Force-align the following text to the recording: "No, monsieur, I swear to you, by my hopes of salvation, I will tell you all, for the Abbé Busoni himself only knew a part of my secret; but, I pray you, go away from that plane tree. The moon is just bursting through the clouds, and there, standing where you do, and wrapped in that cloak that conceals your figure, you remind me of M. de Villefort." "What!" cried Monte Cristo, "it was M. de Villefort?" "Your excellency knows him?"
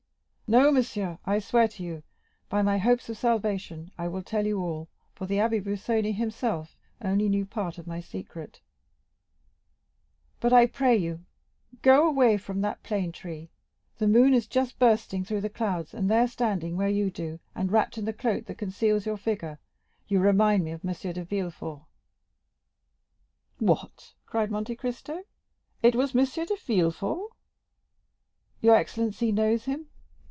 "No, 0.59 0.69
monsieur, 0.69 1.17
I 1.25 1.39
swear 1.39 1.69
to 1.69 1.81
you, 1.81 2.03
by 2.49 2.61
my 2.61 2.77
hopes 2.77 3.07
of 3.07 3.17
salvation, 3.17 3.89
I 3.97 4.09
will 4.09 4.21
tell 4.21 4.45
you 4.45 4.59
all, 4.59 4.89
for 5.13 5.25
the 5.25 5.37
Abbé 5.37 5.63
Busoni 5.63 6.11
himself 6.11 6.75
only 7.01 7.29
knew 7.29 7.43
a 7.43 7.45
part 7.45 7.77
of 7.77 7.87
my 7.87 8.01
secret; 8.01 8.59
but, 10.41 10.51
I 10.51 10.65
pray 10.67 10.97
you, 10.97 11.23
go 11.81 12.05
away 12.05 12.35
from 12.37 12.59
that 12.59 12.83
plane 12.83 13.13
tree. 13.13 13.49
The 13.97 14.09
moon 14.09 14.33
is 14.33 14.45
just 14.45 14.77
bursting 14.77 15.23
through 15.23 15.39
the 15.39 15.49
clouds, 15.49 15.93
and 15.93 16.11
there, 16.11 16.27
standing 16.27 16.75
where 16.75 16.89
you 16.89 17.09
do, 17.09 17.39
and 17.55 17.71
wrapped 17.71 17.97
in 17.97 18.03
that 18.03 18.17
cloak 18.17 18.47
that 18.47 18.57
conceals 18.57 19.05
your 19.05 19.15
figure, 19.15 19.57
you 20.09 20.19
remind 20.19 20.65
me 20.65 20.71
of 20.71 20.83
M. 20.83 20.91
de 21.13 21.23
Villefort." 21.23 21.83
"What!" 23.59 24.15
cried 24.25 24.51
Monte 24.51 24.75
Cristo, 24.75 25.21
"it 25.81 25.95
was 25.95 26.13
M. 26.13 26.25
de 26.25 26.57
Villefort?" 26.57 27.29
"Your 28.59 28.75
excellency 28.75 29.31
knows 29.31 29.63
him?" 29.63 29.87